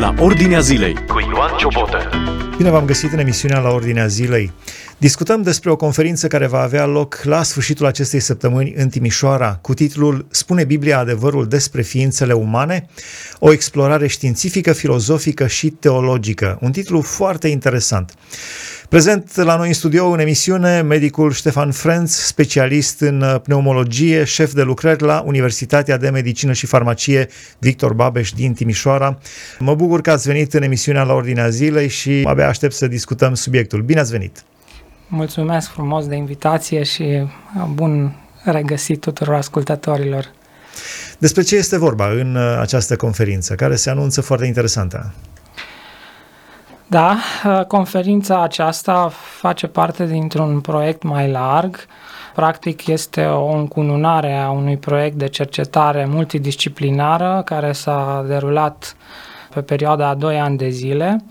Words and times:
la 0.00 0.14
Ordinea 0.18 0.60
Zilei 0.60 0.94
cu 0.94 1.20
Ioan 1.32 1.56
Ciobotă. 1.56 2.10
Bine 2.56 2.70
v-am 2.70 2.84
găsit 2.84 3.12
în 3.12 3.18
emisiunea 3.18 3.58
la 3.58 3.70
Ordinea 3.70 4.06
Zilei. 4.06 4.52
Discutăm 5.00 5.42
despre 5.42 5.70
o 5.70 5.76
conferință 5.76 6.26
care 6.26 6.46
va 6.46 6.60
avea 6.60 6.86
loc 6.86 7.20
la 7.22 7.42
sfârșitul 7.42 7.86
acestei 7.86 8.20
săptămâni 8.20 8.72
în 8.76 8.88
Timișoara, 8.88 9.58
cu 9.60 9.74
titlul 9.74 10.26
Spune 10.30 10.64
Biblia 10.64 10.98
adevărul 10.98 11.46
despre 11.46 11.82
ființele 11.82 12.32
umane? 12.32 12.86
O 13.38 13.52
explorare 13.52 14.06
științifică, 14.06 14.72
filozofică 14.72 15.46
și 15.46 15.70
teologică. 15.70 16.58
Un 16.60 16.72
titlu 16.72 17.00
foarte 17.00 17.48
interesant. 17.48 18.14
Prezent 18.88 19.36
la 19.36 19.56
noi 19.56 19.68
în 19.68 19.74
studio 19.74 20.06
în 20.06 20.18
emisiune 20.18 20.80
medicul 20.80 21.32
Ștefan 21.32 21.70
Frenț, 21.70 22.14
specialist 22.14 23.00
în 23.00 23.20
uh, 23.20 23.40
pneumologie, 23.42 24.24
șef 24.24 24.52
de 24.52 24.62
lucrări 24.62 25.02
la 25.02 25.22
Universitatea 25.26 25.96
de 25.96 26.10
Medicină 26.10 26.52
și 26.52 26.66
Farmacie 26.66 27.28
Victor 27.58 27.92
Babeș 27.92 28.32
din 28.32 28.52
Timișoara. 28.52 29.18
Mă 29.58 29.74
bucur 29.74 30.00
că 30.00 30.10
ați 30.10 30.28
venit 30.28 30.54
în 30.54 30.62
emisiunea 30.62 31.02
la 31.02 31.12
Ordinea 31.12 31.48
Zilei 31.48 31.88
și 31.88 32.22
abia 32.24 32.48
aștept 32.48 32.74
să 32.74 32.86
discutăm 32.86 33.34
subiectul. 33.34 33.82
Bine 33.82 34.00
ați 34.00 34.10
venit! 34.10 34.44
Mulțumesc 35.12 35.70
frumos 35.70 36.06
de 36.06 36.14
invitație 36.14 36.82
și 36.82 37.02
uh, 37.02 37.64
bun 37.72 38.16
regăsit 38.44 39.00
tuturor 39.00 39.34
ascultătorilor. 39.34 40.30
Despre 41.18 41.42
ce 41.42 41.56
este 41.56 41.78
vorba 41.78 42.10
în 42.10 42.34
uh, 42.34 42.58
această 42.60 42.96
conferință, 42.96 43.54
care 43.54 43.76
se 43.76 43.90
anunță 43.90 44.20
foarte 44.20 44.46
interesantă? 44.46 45.12
Da, 46.86 47.16
uh, 47.44 47.64
conferința 47.64 48.42
aceasta 48.42 49.12
face 49.40 49.66
parte 49.66 50.06
dintr-un 50.06 50.60
proiect 50.60 51.02
mai 51.02 51.30
larg. 51.30 51.76
Practic 52.34 52.86
este 52.86 53.24
o 53.24 53.52
încununare 53.52 54.32
a 54.32 54.50
unui 54.50 54.76
proiect 54.76 55.16
de 55.16 55.28
cercetare 55.28 56.04
multidisciplinară 56.04 57.42
care 57.44 57.72
s-a 57.72 58.24
derulat 58.28 58.96
pe 59.54 59.60
perioada 59.60 60.08
a 60.08 60.14
2 60.14 60.40
ani 60.40 60.56
de 60.56 60.68
zile. 60.68 61.24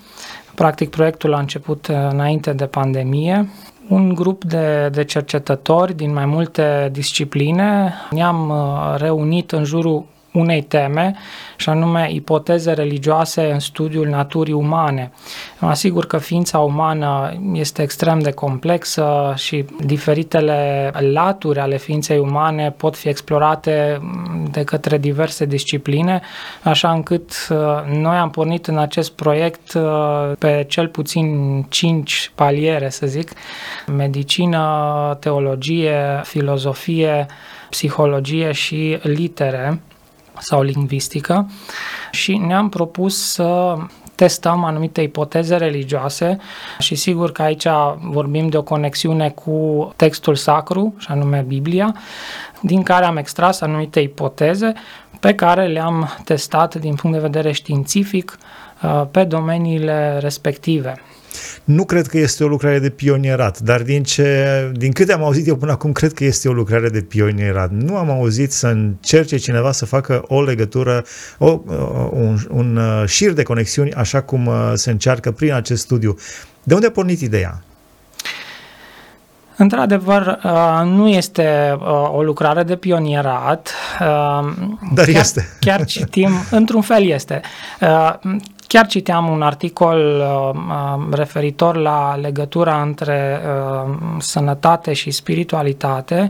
Practic 0.56 0.90
proiectul 0.90 1.34
a 1.34 1.40
început 1.40 1.88
înainte 2.10 2.54
de 2.54 2.66
pandemie 2.66 3.50
un 3.90 4.14
grup 4.14 4.44
de, 4.44 4.90
de 4.92 5.04
cercetători 5.04 5.96
din 5.96 6.14
mai 6.14 6.26
multe 6.26 6.90
discipline. 6.92 7.94
Ne-am 8.12 8.50
uh, 8.50 8.96
reunit 8.98 9.52
în 9.52 9.64
jurul 9.64 10.06
unei 10.34 10.62
teme, 10.62 11.16
și 11.56 11.70
anume 11.70 12.10
ipoteze 12.12 12.72
religioase 12.72 13.52
în 13.52 13.60
studiul 13.60 14.08
naturii 14.08 14.54
umane. 14.54 15.12
Mă 15.60 15.70
asigur 15.70 16.06
că 16.06 16.18
ființa 16.18 16.60
umană 16.60 17.40
este 17.54 17.82
extrem 17.82 18.20
de 18.20 18.32
complexă 18.32 19.34
și 19.36 19.66
diferitele 19.86 20.92
laturi 21.14 21.60
ale 21.60 21.78
ființei 21.78 22.18
umane 22.18 22.72
pot 22.78 22.98
fi 22.98 23.08
explorate 23.08 24.02
de 24.52 24.64
către 24.64 24.98
diverse 24.98 25.46
discipline, 25.46 26.22
așa 26.64 26.92
încât 26.92 27.48
uh, 27.50 27.58
noi 28.00 28.18
am 28.18 28.30
pornit 28.30 28.68
în 28.68 28.78
acest 28.78 29.12
proiect 29.12 29.74
uh, 29.74 30.32
pe 30.40 30.66
cel 30.68 30.88
puțin 30.88 31.62
cinci 31.70 32.32
paliere, 32.36 32.90
să 32.90 33.06
zic, 33.06 33.32
medicină, 33.88 35.18
teologie, 35.20 36.22
filozofie, 36.24 37.26
psihologie 37.70 38.52
și 38.52 38.98
litere 39.02 39.82
sau 40.38 40.62
lingvistică 40.62 41.50
și 42.12 42.38
ne-am 42.38 42.70
propus 42.70 43.32
să 43.32 43.78
testăm 44.16 44.64
anumite 44.64 45.02
ipoteze 45.02 45.56
religioase 45.56 46.38
și 46.80 46.96
sigur 46.96 47.32
că 47.32 47.42
aici 47.42 47.68
vorbim 48.02 48.48
de 48.48 48.58
o 48.58 48.64
conexiune 48.64 49.30
cu 49.30 49.92
textul 49.96 50.36
sacru, 50.36 50.94
și 50.98 51.08
anume 51.10 51.46
Biblia, 51.48 51.96
din 52.62 52.84
care 52.84 53.06
am 53.06 53.18
extras 53.18 53.62
anumite 53.62 54.00
ipoteze 54.00 54.74
pe 55.20 55.36
care 55.36 55.68
le-am 55.68 56.10
testat 56.24 56.76
din 56.76 56.96
punct 56.96 57.16
de 57.16 57.22
vedere 57.22 57.52
științific 57.52 58.38
uh, 58.84 59.04
pe 59.12 59.24
domeniile 59.24 60.18
respective. 60.22 61.02
Nu 61.70 61.86
cred 61.86 62.08
că 62.08 62.18
este 62.18 62.44
o 62.44 62.48
lucrare 62.48 62.80
de 62.80 62.90
pionierat, 62.90 63.60
dar 63.60 63.82
din, 63.82 64.04
ce, 64.04 64.72
din 64.76 64.92
câte 64.92 65.14
am 65.14 65.24
auzit 65.24 65.48
eu 65.48 65.56
până 65.56 65.72
acum, 65.72 65.92
cred 65.92 66.14
că 66.14 66.24
este 66.24 66.50
o 66.50 66.54
lucrare 66.54 66.90
de 66.90 67.02
pionierat. 67.02 67.72
Nu 67.72 67.96
am 67.96 68.10
auzit 68.10 68.52
să 68.52 68.68
încerce 68.68 69.38
cineva 69.38 69.72
să 69.72 69.86
facă 69.86 70.24
o 70.28 70.42
legătură, 70.42 71.04
o, 71.38 71.60
un, 72.12 72.38
un 72.50 72.76
uh, 72.76 73.04
șir 73.08 73.32
de 73.32 73.44
conexiuni, 73.44 73.94
așa 73.94 74.22
cum 74.22 74.46
uh, 74.46 74.72
se 74.74 74.92
încearcă 74.92 75.32
prin 75.32 75.54
acest 75.54 75.82
studiu. 75.82 76.18
De 76.64 76.74
unde 76.74 76.86
a 76.86 76.92
pornit 76.92 77.22
ideea? 77.22 77.62
Într-adevăr, 79.58 80.40
uh, 80.44 80.82
nu 80.84 81.08
este 81.08 81.78
o 82.12 82.24
lucrare 82.24 82.64
de 82.64 82.76
pionierat. 82.76 83.74
Dar 84.00 85.06
chiar, 85.06 85.08
este. 85.08 85.58
Chiar 85.60 85.86
citim, 85.86 86.32
într-un 86.52 86.82
fel 86.82 87.06
este. 87.06 87.42
Chiar 88.70 88.88
citeam 88.88 89.30
un 89.30 89.42
articol 89.42 89.98
uh, 89.98 90.60
uh, 90.70 91.08
referitor 91.12 91.76
la 91.76 92.16
legătura 92.16 92.82
între 92.82 93.42
uh, 93.42 93.96
sănătate 94.20 94.94
și 94.94 95.12
spiritualitate. 95.12 96.30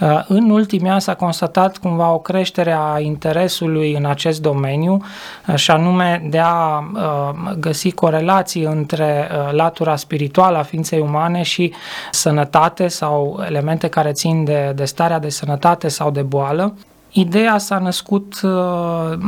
Uh, 0.00 0.24
în 0.28 0.50
ultimii 0.50 0.90
ani 0.90 1.00
s-a 1.00 1.14
constatat 1.14 1.76
cumva 1.76 2.12
o 2.12 2.18
creștere 2.18 2.76
a 2.78 3.00
interesului 3.00 3.94
în 3.94 4.04
acest 4.04 4.42
domeniu 4.42 5.04
uh, 5.46 5.54
și 5.54 5.70
anume 5.70 6.26
de 6.30 6.38
a 6.38 6.78
uh, 6.78 7.52
găsi 7.58 7.90
corelații 7.90 8.62
între 8.62 9.28
uh, 9.30 9.52
latura 9.52 9.96
spirituală 9.96 10.58
a 10.58 10.62
ființei 10.62 11.00
umane 11.00 11.42
și 11.42 11.72
sănătate 12.10 12.88
sau 12.88 13.42
elemente 13.46 13.88
care 13.88 14.12
țin 14.12 14.44
de, 14.44 14.72
de 14.74 14.84
starea 14.84 15.18
de 15.18 15.28
sănătate 15.28 15.88
sau 15.88 16.10
de 16.10 16.22
boală. 16.22 16.74
Ideea 17.10 17.58
s-a 17.58 17.78
născut 17.78 18.40
uh, 18.42 19.18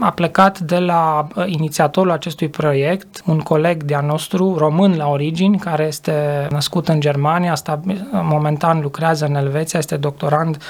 a 0.00 0.10
plecat 0.10 0.58
de 0.58 0.78
la 0.78 1.26
uh, 1.34 1.44
inițiatorul 1.46 2.10
acestui 2.10 2.48
proiect, 2.48 3.22
un 3.26 3.38
coleg 3.38 3.82
de-a 3.82 4.00
nostru, 4.00 4.54
român 4.58 4.96
la 4.96 5.08
origini, 5.08 5.58
care 5.58 5.86
este 5.86 6.46
născut 6.50 6.88
în 6.88 7.00
Germania, 7.00 7.52
asta 7.52 7.80
momentan 8.10 8.80
lucrează 8.80 9.26
în 9.26 9.34
Elveția, 9.34 9.78
este 9.78 9.96
doctorand 9.96 10.62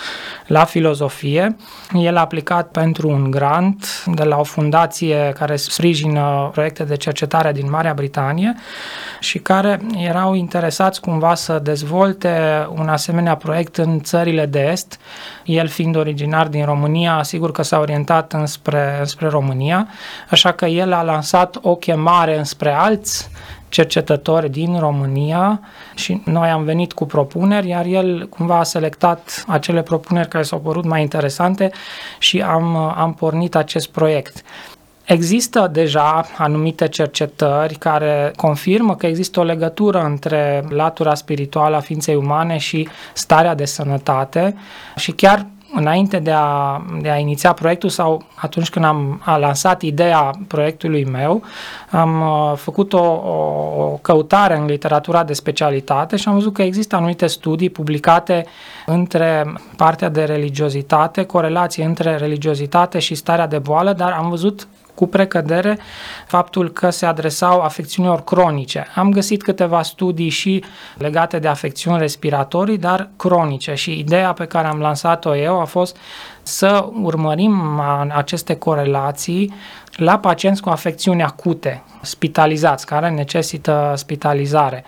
la 0.47 0.65
filozofie. 0.65 1.56
El 1.93 2.16
a 2.16 2.21
aplicat 2.21 2.69
pentru 2.69 3.09
un 3.09 3.31
grant 3.31 4.05
de 4.06 4.22
la 4.22 4.38
o 4.38 4.43
fundație 4.43 5.32
care 5.38 5.56
sprijină 5.56 6.49
proiecte 6.53 6.84
de 6.84 6.97
cercetare 6.97 7.53
din 7.53 7.71
Marea 7.71 7.94
Britanie 7.94 8.55
și 9.21 9.38
care 9.38 9.81
erau 9.97 10.34
interesați 10.34 11.00
cumva 11.00 11.34
să 11.34 11.59
dezvolte 11.59 12.66
un 12.71 12.88
asemenea 12.88 13.37
proiect 13.37 13.77
în 13.77 14.00
țările 14.00 14.47
de 14.47 14.69
est. 14.71 14.99
El 15.44 15.69
fiind 15.69 15.97
originar 15.97 16.49
din 16.49 16.65
România, 16.65 17.22
sigur 17.22 17.53
că 17.53 17.62
s-a 17.62 17.78
orientat 17.78 18.32
înspre, 18.32 19.05
înspre 19.12 19.28
România, 19.28 19.89
așa 20.31 20.53
că 20.53 20.67
el 20.67 20.93
a 20.93 21.03
lansat 21.03 21.59
o 21.62 21.75
chemare 21.75 22.39
înspre 22.39 22.73
alți 22.73 23.31
cercetători 23.69 24.50
din 24.50 24.78
România 24.78 25.61
și 25.95 26.21
noi 26.25 26.49
am 26.49 26.65
venit 26.65 26.93
cu 26.93 27.06
propuneri, 27.06 27.69
iar 27.69 27.84
el 27.84 28.28
cumva 28.28 28.59
a 28.59 28.62
selectat 28.62 29.45
acele 29.47 29.83
propuneri 29.83 30.28
care 30.28 30.45
s-au 30.45 30.59
părut 30.59 30.84
mai 30.84 31.00
interesante 31.00 31.71
și 32.19 32.41
am, 32.41 32.77
am 32.77 33.15
pornit 33.15 33.55
acest 33.55 33.89
proiect. 33.89 34.43
Există 35.05 35.69
deja 35.73 36.27
anumite 36.37 36.89
cercetări 36.89 37.75
care 37.75 38.33
confirmă 38.37 38.97
că 38.97 39.06
există 39.06 39.41
o 39.41 39.43
legătură 39.43 40.03
între 40.03 40.65
latura 40.69 41.15
spirituală 41.15 41.77
a 41.77 41.81
ființei 41.81 42.15
umane 42.15 42.56
și 42.56 42.89
starea 43.12 43.55
de 43.55 43.65
sănătate 43.65 44.56
și 44.97 45.12
chiar 45.12 45.47
înainte 45.75 46.19
de 46.19 46.31
a, 46.31 46.83
de 47.00 47.10
a 47.10 47.16
iniția 47.16 47.53
proiectul 47.53 47.88
sau 47.88 48.22
atunci 48.34 48.71
când 48.71 48.84
am 48.84 49.21
a 49.25 49.37
lansat 49.37 49.83
ideea 49.83 50.31
proiectului 50.47 51.05
meu, 51.05 51.43
am 51.91 52.21
uh, 52.21 52.56
făcut 52.56 52.93
o, 52.93 53.03
o, 53.03 53.82
o 53.82 53.99
căutare 54.03 54.56
în 54.56 54.65
literatura 54.65 55.25
de 55.25 55.32
specialitate 55.32 56.16
și 56.16 56.28
am 56.28 56.34
văzut 56.34 56.53
că 56.53 56.62
există 56.62 56.97
anumite 56.97 57.27
studii 57.27 57.71
publicate 57.71 58.47
între 58.87 59.53
partea 59.77 60.09
de 60.09 60.25
religiozitate, 60.25 61.25
corelație 61.25 61.84
între 61.84 62.16
religiozitate 62.16 62.99
și 62.99 63.15
starea 63.15 63.47
de 63.47 63.59
boală, 63.59 63.93
dar 63.93 64.12
am 64.12 64.28
văzut 64.28 64.66
cu 64.94 65.06
precădere 65.06 65.79
faptul 66.27 66.71
că 66.71 66.91
se 66.91 67.06
adresau 67.06 67.61
afecțiunilor 67.61 68.25
cronice. 68.25 68.87
Am 68.94 69.11
găsit 69.11 69.43
câteva 69.43 69.83
studii 69.83 70.29
și 70.29 70.65
legate 70.99 71.39
de 71.39 71.49
afecțiuni 71.49 71.99
respiratorii, 71.99 72.79
dar 72.79 73.09
cronice 73.17 73.75
și 73.75 73.99
ideea 73.99 74.33
pe 74.33 74.44
care 74.44 74.67
am 74.67 74.79
lansat-o 74.79 75.37
eu 75.37 75.61
a 75.61 75.65
fost 75.65 75.97
să 76.43 76.89
urmărim 77.03 77.81
aceste 78.15 78.56
corelații 78.56 79.55
la 79.93 80.19
pacienți 80.19 80.62
cu 80.62 80.69
afecțiuni 80.69 81.23
acute, 81.23 81.83
spitalizați, 82.03 82.87
care 82.87 83.11
necesită 83.11 83.93
spitalizare. 83.97 84.85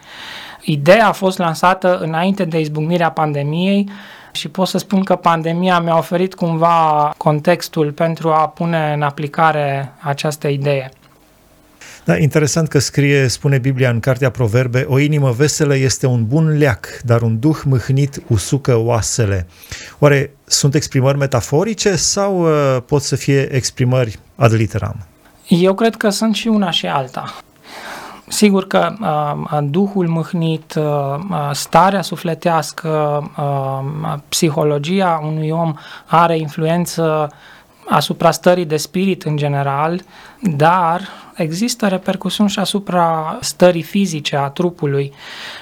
Ideea 0.62 1.08
a 1.08 1.12
fost 1.12 1.38
lansată 1.38 1.98
înainte 1.98 2.44
de 2.44 2.60
izbucnirea 2.60 3.10
pandemiei 3.10 3.90
și 4.34 4.48
pot 4.48 4.68
să 4.68 4.78
spun 4.78 5.02
că 5.02 5.16
pandemia 5.16 5.80
mi-a 5.80 5.96
oferit 5.96 6.34
cumva 6.34 7.14
contextul 7.16 7.92
pentru 7.92 8.32
a 8.32 8.48
pune 8.48 8.92
în 8.92 9.02
aplicare 9.02 9.92
această 10.00 10.48
idee. 10.48 10.90
Da, 12.04 12.16
interesant 12.16 12.68
că 12.68 12.78
scrie, 12.78 13.28
spune 13.28 13.58
Biblia 13.58 13.90
în 13.90 14.00
Cartea 14.00 14.30
Proverbe, 14.30 14.86
o 14.88 14.98
inimă 14.98 15.30
veselă 15.30 15.76
este 15.76 16.06
un 16.06 16.26
bun 16.26 16.58
leac, 16.58 16.86
dar 17.04 17.22
un 17.22 17.38
duh 17.38 17.60
mâhnit 17.64 18.22
usucă 18.28 18.76
oasele. 18.76 19.46
Oare 19.98 20.34
sunt 20.44 20.74
exprimări 20.74 21.18
metaforice 21.18 21.96
sau 21.96 22.42
uh, 22.42 22.82
pot 22.86 23.02
să 23.02 23.16
fie 23.16 23.54
exprimări 23.54 24.18
ad 24.36 24.52
literam? 24.52 25.06
Eu 25.48 25.74
cred 25.74 25.96
că 25.96 26.08
sunt 26.08 26.34
și 26.34 26.48
una 26.48 26.70
și 26.70 26.86
alta. 26.86 27.34
Sigur 28.34 28.66
că 28.66 28.94
uh, 29.00 29.58
duhul 29.62 30.08
mâhnit, 30.08 30.74
uh, 30.74 31.50
starea 31.52 32.02
sufletească, 32.02 33.22
uh, 33.38 34.14
psihologia 34.28 35.20
unui 35.24 35.50
om 35.50 35.74
are 36.06 36.38
influență 36.38 37.30
asupra 37.88 38.30
stării 38.30 38.64
de 38.64 38.76
spirit 38.76 39.22
în 39.22 39.36
general, 39.36 40.00
dar 40.40 41.00
există 41.34 41.88
repercusiuni 41.88 42.50
și 42.50 42.58
asupra 42.58 43.38
stării 43.40 43.82
fizice 43.82 44.36
a 44.36 44.48
trupului 44.48 45.12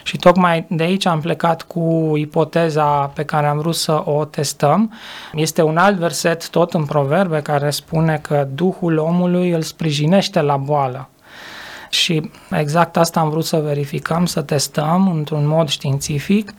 și 0.02 0.16
tocmai 0.16 0.66
de 0.68 0.82
aici 0.82 1.06
am 1.06 1.20
plecat 1.20 1.62
cu 1.62 2.12
ipoteza 2.16 3.10
pe 3.14 3.24
care 3.24 3.46
am 3.46 3.58
vrut 3.58 3.74
să 3.74 4.02
o 4.04 4.24
testăm. 4.24 4.92
Este 5.32 5.62
un 5.62 5.76
alt 5.76 5.98
verset 5.98 6.48
tot 6.48 6.74
în 6.74 6.84
proverbe 6.84 7.40
care 7.40 7.70
spune 7.70 8.18
că 8.22 8.48
Duhul 8.54 8.98
omului 8.98 9.50
îl 9.50 9.62
sprijinește 9.62 10.40
la 10.40 10.56
boală. 10.56 11.06
Și 11.92 12.30
exact 12.50 12.96
asta 12.96 13.20
am 13.20 13.30
vrut 13.30 13.44
să 13.44 13.56
verificăm, 13.56 14.26
să 14.26 14.42
testăm 14.42 15.08
într-un 15.08 15.46
mod 15.46 15.68
științific 15.68 16.54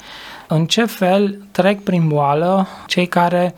în 0.48 0.66
ce 0.66 0.86
fel 0.86 1.42
trec 1.52 1.84
prin 1.84 2.08
boală 2.08 2.68
cei 2.88 3.06
care 3.06 3.56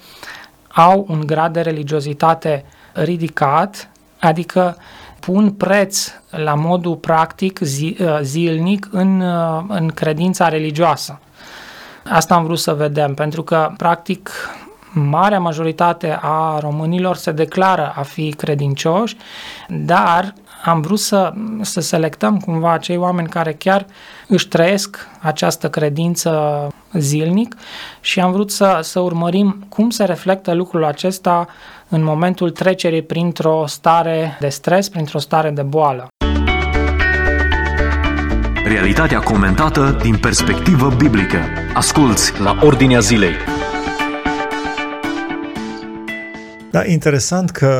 au 0.67 1.05
un 1.09 1.25
grad 1.25 1.53
de 1.53 1.61
religiozitate 1.61 2.65
ridicat, 2.93 3.89
adică 4.19 4.77
pun 5.19 5.51
preț 5.51 6.11
la 6.29 6.53
modul 6.53 6.95
practic 6.95 7.59
zi, 7.59 7.97
uh, 7.99 8.19
zilnic 8.21 8.87
în, 8.91 9.21
uh, 9.21 9.63
în 9.67 9.87
credința 9.87 10.49
religioasă. 10.49 11.19
Asta 12.09 12.35
am 12.35 12.43
vrut 12.43 12.59
să 12.59 12.73
vedem, 12.73 13.13
pentru 13.13 13.43
că 13.43 13.73
practic 13.77 14.31
marea 14.93 15.39
majoritate 15.39 16.19
a 16.21 16.57
românilor 16.59 17.15
se 17.15 17.31
declară 17.31 17.93
a 17.95 18.01
fi 18.01 18.33
credincioși, 18.33 19.17
dar 19.69 20.33
am 20.65 20.81
vrut 20.81 20.99
să, 20.99 21.33
să 21.61 21.79
selectăm 21.79 22.39
cumva 22.39 22.71
acei 22.71 22.97
oameni 22.97 23.27
care 23.27 23.53
chiar 23.53 23.85
își 24.27 24.47
trăiesc 24.47 25.07
această 25.21 25.69
credință 25.69 26.67
zilnic 26.93 27.55
și 28.01 28.19
am 28.19 28.31
vrut 28.31 28.51
să, 28.51 28.79
să 28.81 28.99
urmărim 28.99 29.65
cum 29.69 29.89
se 29.89 30.03
reflectă 30.03 30.53
lucrul 30.53 30.85
acesta 30.85 31.47
în 31.89 32.03
momentul 32.03 32.51
trecerii 32.51 33.01
printr-o 33.01 33.63
stare 33.67 34.37
de 34.39 34.49
stres, 34.49 34.89
printr-o 34.89 35.19
stare 35.19 35.49
de 35.49 35.61
boală. 35.61 36.07
Realitatea 38.65 39.19
comentată 39.19 39.97
din 40.01 40.17
perspectivă 40.17 40.93
biblică. 40.97 41.39
Asculți 41.73 42.41
la 42.41 42.57
Ordinea 42.61 42.99
Zilei. 42.99 43.54
Da, 46.75 46.85
interesant 46.85 47.49
că 47.49 47.71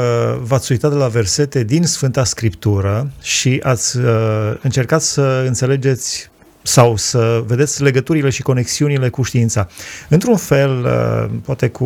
v-ați 0.41 0.71
uitat 0.71 0.93
la 0.93 1.07
versete 1.07 1.63
din 1.63 1.83
Sfânta 1.83 2.23
Scriptură 2.23 3.11
și 3.21 3.59
ați 3.63 3.97
uh, 3.97 4.53
încercat 4.61 5.01
să 5.01 5.43
înțelegeți 5.47 6.29
sau 6.61 6.95
să 6.95 7.43
vedeți 7.47 7.83
legăturile 7.83 8.29
și 8.29 8.41
conexiunile 8.41 9.09
cu 9.09 9.21
știința. 9.21 9.67
Într-un 10.09 10.37
fel, 10.37 10.83
uh, 10.83 11.29
poate 11.45 11.69
cu 11.69 11.85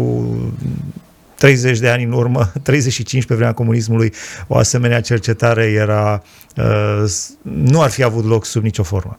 30 1.39 1.79
de 1.79 1.89
ani 1.89 2.03
în 2.03 2.11
urmă, 2.11 2.51
35 2.63 3.25
pe 3.25 3.35
vremea 3.35 3.53
comunismului, 3.53 4.13
o 4.47 4.57
asemenea 4.57 5.01
cercetare 5.01 5.65
era, 5.65 6.23
uh, 6.55 7.11
nu 7.41 7.81
ar 7.81 7.89
fi 7.89 8.03
avut 8.03 8.25
loc 8.25 8.45
sub 8.45 8.63
nicio 8.63 8.83
formă. 8.83 9.17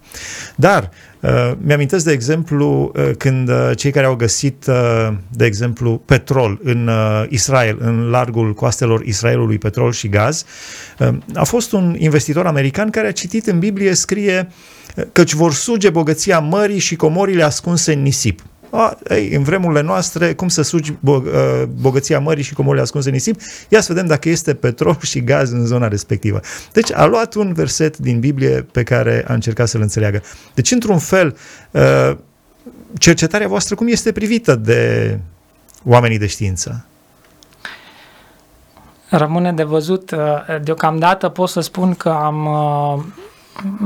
Dar 0.57 0.91
uh, 1.21 1.53
mi-amintesc 1.61 2.05
de 2.05 2.13
exemplu 2.13 2.93
uh, 2.95 3.11
când 3.19 3.51
cei 3.75 3.91
care 3.91 4.07
au 4.07 4.15
găsit, 4.15 4.65
de 5.31 5.45
exemplu, 5.45 6.03
petrol 6.05 6.61
în 6.63 6.91
Israel, 7.29 7.77
în 7.81 8.11
largul 8.11 8.55
coastelor 8.55 9.03
Israelului, 9.05 9.59
petrol 9.59 9.93
și 9.93 10.09
gaz, 10.09 10.45
a 11.35 11.45
fost 11.45 11.73
un 11.73 11.97
investitor 11.99 12.47
american 12.47 12.91
care 12.91 13.07
a 13.07 13.13
citit 13.13 13.47
în 13.47 13.59
Biblie, 13.59 13.95
scrie 13.95 14.49
căci 15.13 15.33
vor 15.33 15.53
suge 15.53 15.91
bogăția 15.91 16.39
mării 16.39 16.79
și 16.79 16.97
comorile 16.97 17.43
ascunse 17.43 17.93
în 17.93 18.03
nisip. 18.03 18.41
A, 18.71 18.99
ei, 19.09 19.35
în 19.35 19.43
vremurile 19.43 19.81
noastre, 19.81 20.35
cum 20.35 20.49
să 20.49 20.63
sugi 20.63 20.95
bog, 21.01 21.25
uh, 21.25 21.63
bogăția 21.81 22.21
mării 22.21 22.43
și 22.43 22.55
comorile 22.55 22.83
ascunse 22.83 23.09
în 23.09 23.15
nisip? 23.15 23.41
Ia 23.69 23.81
să 23.81 23.93
vedem 23.93 24.09
dacă 24.09 24.29
este 24.29 24.55
petrol 24.55 24.99
și 25.01 25.25
gaz 25.25 25.51
în 25.51 25.67
zona 25.67 25.89
respectivă. 25.89 26.41
Deci 26.73 26.93
a 26.93 27.05
luat 27.05 27.35
un 27.35 27.53
verset 27.53 27.99
din 27.99 28.21
Biblie 28.21 28.67
pe 28.73 28.83
care 28.83 29.25
a 29.29 29.33
încercat 29.33 29.69
să-l 29.69 29.81
înțeleagă. 29.81 30.23
Deci, 30.55 30.71
într-un 30.71 30.99
fel, 30.99 31.37
uh, 31.71 32.17
cercetarea 32.99 33.49
voastră 33.49 33.75
cum 33.75 33.87
este 33.87 34.13
privită 34.13 34.55
de 34.55 35.19
oamenii 35.85 36.19
de 36.19 36.27
știință? 36.27 36.85
Rămâne 39.09 39.53
de 39.53 39.63
văzut. 39.63 40.11
Uh, 40.11 40.19
deocamdată 40.63 41.29
pot 41.29 41.49
să 41.49 41.61
spun 41.61 41.95
că 41.95 42.09
am, 42.09 42.47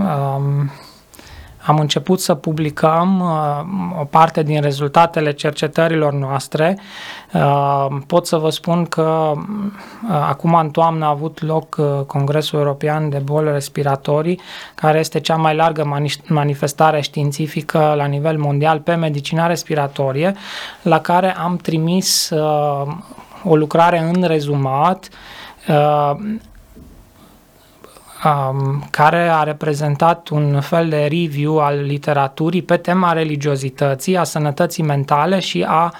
am 0.00 0.70
am 1.66 1.78
început 1.78 2.20
să 2.20 2.34
publicăm 2.34 3.20
uh, 3.20 4.00
o 4.00 4.04
parte 4.04 4.42
din 4.42 4.60
rezultatele 4.60 5.32
cercetărilor 5.32 6.12
noastre. 6.12 6.78
Uh, 7.32 7.86
pot 8.06 8.26
să 8.26 8.36
vă 8.36 8.50
spun 8.50 8.84
că 8.84 9.32
uh, 9.36 10.10
acum 10.10 10.54
în 10.54 10.70
toamnă 10.70 11.04
a 11.04 11.08
avut 11.08 11.42
loc 11.42 11.76
uh, 11.78 11.86
Congresul 12.06 12.58
European 12.58 13.08
de 13.08 13.18
Boli 13.18 13.52
Respiratorii, 13.52 14.40
care 14.74 14.98
este 14.98 15.20
cea 15.20 15.36
mai 15.36 15.54
largă 15.54 15.84
mani- 15.84 16.26
manifestare 16.26 17.00
științifică 17.00 17.94
la 17.96 18.04
nivel 18.04 18.38
mondial 18.38 18.78
pe 18.80 18.94
medicina 18.94 19.46
respiratorie, 19.46 20.34
la 20.82 21.00
care 21.00 21.36
am 21.36 21.56
trimis 21.56 22.30
uh, 22.30 22.92
o 23.44 23.56
lucrare 23.56 23.98
în 23.98 24.22
rezumat 24.22 25.08
uh, 25.68 26.12
um, 28.24 28.84
care 28.90 29.28
a 29.28 29.42
reprezentat 29.42 30.28
un 30.28 30.60
fel 30.60 30.88
de 30.88 31.02
review 31.02 31.58
al 31.58 31.80
literaturii 31.80 32.62
pe 32.62 32.76
tema 32.76 33.12
religiozității, 33.12 34.16
a 34.16 34.24
sănătății 34.24 34.82
mentale 34.82 35.38
și 35.40 35.66
a 35.68 35.92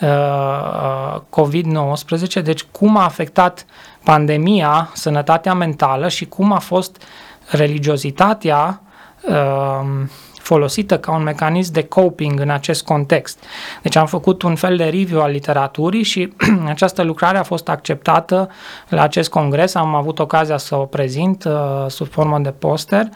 uh, 0.00 1.20
COVID-19, 1.30 2.42
deci 2.42 2.62
cum 2.62 2.96
a 2.96 3.04
afectat 3.04 3.66
pandemia 4.04 4.90
sănătatea 4.92 5.54
mentală 5.54 6.08
și 6.08 6.26
cum 6.26 6.52
a 6.52 6.58
fost 6.58 7.02
religiozitatea 7.50 8.80
uh, 9.22 10.06
folosită 10.46 10.98
ca 10.98 11.12
un 11.12 11.22
mecanism 11.22 11.72
de 11.72 11.82
coping 11.82 12.40
în 12.40 12.50
acest 12.50 12.84
context. 12.84 13.38
Deci 13.82 13.96
am 13.96 14.06
făcut 14.06 14.42
un 14.42 14.54
fel 14.54 14.76
de 14.76 14.84
review 14.84 15.22
al 15.22 15.30
literaturii 15.30 16.02
și 16.02 16.32
această 16.74 17.02
lucrare 17.02 17.38
a 17.38 17.42
fost 17.42 17.68
acceptată 17.68 18.50
la 18.88 19.02
acest 19.02 19.30
congres. 19.30 19.74
Am 19.74 19.94
avut 19.94 20.18
ocazia 20.18 20.56
să 20.56 20.76
o 20.76 20.84
prezint 20.84 21.44
uh, 21.44 21.52
sub 21.88 22.08
formă 22.10 22.38
de 22.38 22.50
poster. 22.50 23.08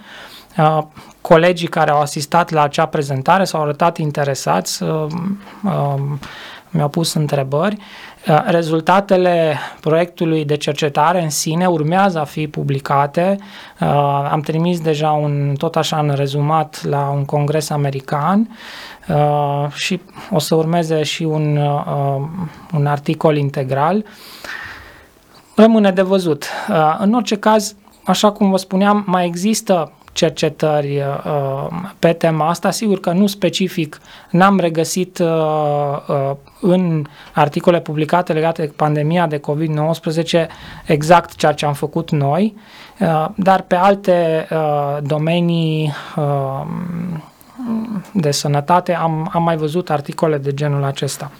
Uh, 0.59 0.79
colegii 1.21 1.69
care 1.69 1.91
au 1.91 2.01
asistat 2.01 2.51
la 2.51 2.63
acea 2.63 2.87
prezentare 2.87 3.45
s-au 3.45 3.63
arătat 3.63 3.97
interesați, 3.99 4.83
uh, 4.83 5.07
uh, 5.65 5.95
mi-au 6.71 6.89
pus 6.89 7.15
întrebări. 7.15 7.77
Uh, 7.79 7.83
rezultatele 8.47 9.59
proiectului 9.81 10.45
de 10.45 10.57
cercetare 10.57 11.23
în 11.23 11.31
sine 11.31 11.67
urmează 11.67 12.21
a 12.21 12.25
fi 12.25 12.49
publicate. 12.49 13.37
Uh, 13.81 13.89
am 14.31 14.41
trimis 14.41 14.81
deja 14.81 15.11
un, 15.11 15.55
tot 15.59 15.77
așa 15.77 15.99
în 15.99 16.13
rezumat 16.15 16.85
la 16.85 17.11
un 17.15 17.25
congres 17.25 17.71
american 17.71 18.57
uh, 19.09 19.73
și 19.73 20.01
o 20.31 20.39
să 20.39 20.55
urmeze 20.55 21.03
și 21.03 21.23
un, 21.23 21.57
un 22.75 22.87
articol 22.87 23.37
integral. 23.37 24.05
Rămâne 25.55 25.91
de 25.91 26.03
văzut. 26.03 26.47
În 26.99 27.13
orice 27.13 27.37
caz, 27.37 27.75
așa 28.05 28.33
cum 28.33 28.51
vă 28.51 28.57
spuneam, 28.57 29.05
mai 29.07 29.27
există 29.27 29.93
cercetări 30.21 30.99
uh, 30.99 31.67
pe 31.99 32.13
tema 32.13 32.49
asta. 32.49 32.71
Sigur 32.71 33.01
că 33.01 33.11
nu 33.11 33.27
specific, 33.27 34.01
n-am 34.31 34.59
regăsit 34.59 35.19
uh, 35.19 35.29
uh, 36.09 36.37
în 36.61 37.05
articole 37.35 37.81
publicate 37.81 38.33
legate 38.33 38.63
de 38.63 38.73
pandemia 38.77 39.27
de 39.27 39.41
COVID-19 39.41 40.47
exact 40.87 41.35
ceea 41.35 41.53
ce 41.53 41.67
am 41.67 41.73
făcut 41.73 42.11
noi, 42.11 42.55
uh, 43.01 43.27
dar 43.35 43.63
pe 43.63 43.75
alte 43.75 44.47
uh, 44.51 44.99
domenii 45.03 45.93
uh, 46.17 46.67
de 48.13 48.31
sănătate 48.31 48.95
am, 48.95 49.31
am 49.33 49.43
mai 49.43 49.57
văzut 49.57 49.91
articole 49.91 50.39
de 50.39 50.55
genul 50.55 50.85
acesta. 50.85 51.31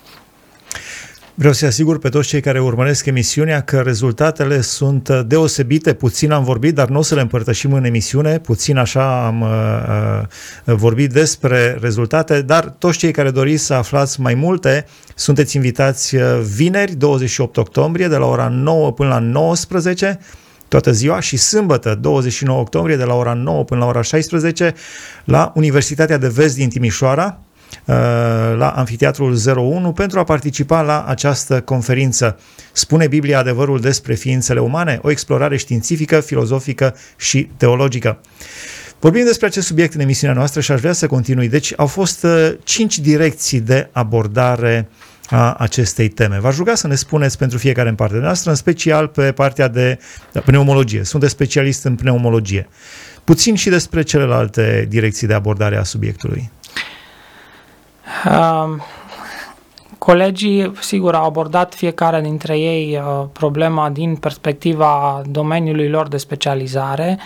Vreau 1.35 1.53
să 1.53 1.67
asigur 1.67 1.99
pe 1.99 2.09
toți 2.09 2.29
cei 2.29 2.41
care 2.41 2.61
urmăresc 2.61 3.07
emisiunea 3.07 3.61
că 3.61 3.81
rezultatele 3.81 4.61
sunt 4.61 5.11
deosebite, 5.11 5.93
puțin 5.95 6.31
am 6.31 6.45
vorbit, 6.45 6.75
dar 6.75 6.89
nu 6.89 6.99
o 6.99 7.03
să 7.03 7.15
le 7.15 7.21
împărtășim 7.21 7.73
în 7.73 7.85
emisiune, 7.85 8.39
puțin 8.39 8.77
așa 8.77 9.27
am 9.27 9.41
uh, 9.41 9.49
uh, 10.65 10.75
vorbit 10.75 11.13
despre 11.13 11.79
rezultate, 11.81 12.43
dar 12.43 12.65
toți 12.65 12.99
cei 12.99 13.11
care 13.11 13.31
doriți 13.31 13.65
să 13.65 13.75
aflați 13.75 14.21
mai 14.21 14.35
multe, 14.35 14.87
sunteți 15.15 15.57
invitați 15.57 16.17
uh, 16.17 16.23
vineri, 16.55 16.95
28 16.95 17.57
octombrie, 17.57 18.09
de 18.09 18.17
la 18.17 18.27
ora 18.27 18.49
9 18.49 18.93
până 18.93 19.09
la 19.09 19.19
19, 19.19 20.19
toată 20.69 20.93
ziua 20.93 21.21
și 21.21 21.37
sâmbătă, 21.37 21.95
29 21.95 22.61
octombrie, 22.61 22.97
de 22.97 23.05
la 23.05 23.15
ora 23.15 23.35
9 23.35 23.65
până 23.65 23.81
la 23.81 23.87
ora 23.87 24.03
16, 24.03 24.75
la 25.25 25.53
Universitatea 25.55 26.17
de 26.17 26.29
Vest 26.29 26.55
din 26.55 26.69
Timișoara, 26.69 27.41
la 28.57 28.69
Amfiteatrul 28.77 29.37
01 29.57 29.93
pentru 29.93 30.19
a 30.19 30.25
participa 30.25 30.83
la 30.83 31.05
această 31.05 31.61
conferință. 31.61 32.39
Spune 32.73 33.07
Biblia 33.07 33.39
adevărul 33.39 33.81
despre 33.81 34.15
ființele 34.15 34.61
umane, 34.61 34.99
o 35.03 35.11
explorare 35.11 35.57
științifică, 35.57 36.21
filozofică 36.21 36.97
și 37.17 37.49
teologică. 37.57 38.21
Vorbim 39.01 39.25
despre 39.25 39.47
acest 39.47 39.67
subiect 39.67 39.95
în 39.95 40.01
emisiunea 40.01 40.37
noastră 40.37 40.61
și 40.61 40.73
aș 40.73 40.81
vrea 40.81 40.93
să 40.93 41.07
continui. 41.07 41.49
Deci 41.49 41.73
au 41.77 41.87
fost 41.87 42.25
uh, 42.25 42.53
cinci 42.65 42.99
direcții 42.99 43.61
de 43.61 43.89
abordare 43.93 44.89
a 45.31 45.53
acestei 45.53 46.09
teme. 46.09 46.39
V-aș 46.39 46.57
ruga 46.57 46.75
să 46.75 46.87
ne 46.87 46.95
spuneți 46.95 47.39
pentru 47.39 47.59
fiecare 47.59 47.89
în 47.89 47.95
partea 47.95 48.19
noastră, 48.19 48.51
în 48.51 48.57
special 48.57 49.07
pe 49.07 49.33
partea 49.33 49.69
de 49.69 49.99
pneumologie. 50.45 51.05
Sunt 51.05 51.23
de 51.23 51.29
specialist 51.29 51.85
în 51.85 51.95
pneumologie. 51.95 52.69
Puțin 53.25 53.55
și 53.55 53.69
despre 53.69 54.03
celelalte 54.03 54.87
direcții 54.89 55.27
de 55.27 55.35
abordare 55.35 55.77
a 55.77 55.83
subiectului. 55.83 56.51
Um, 58.25 58.81
colegii, 59.99 60.73
sigur, 60.81 61.15
au 61.15 61.25
abordat 61.25 61.75
fiecare 61.75 62.21
dintre 62.21 62.59
ei 62.59 62.97
uh, 62.97 63.27
problema 63.33 63.91
din 63.91 64.17
perspectiva 64.17 65.23
domeniului 65.27 65.89
lor 65.89 66.09
de 66.09 66.17
specializare. 66.17 67.19